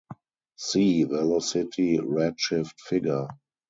[0.57, 3.27] See velocity-redshift figure.